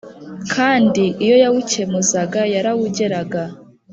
[0.53, 3.43] Kandi iyo yawukemuzaga yarawugeraga